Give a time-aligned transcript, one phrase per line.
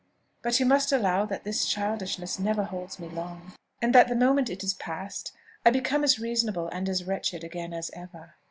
[0.41, 3.53] But you must allow that this childishness never holds me long,
[3.83, 5.31] and that the moment it is past
[5.63, 8.33] I become as reasonable and as wretched again as ever."